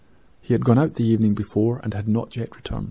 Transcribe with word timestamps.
He 0.41 0.55
had 0.55 0.65
gone 0.65 0.79
out 0.79 0.95
the 0.95 1.03
evening 1.05 1.35
before 1.35 1.79
and 1.83 1.93
had 1.93 2.07
not 2.07 2.33
come 2.33 2.45
back. 2.49 2.71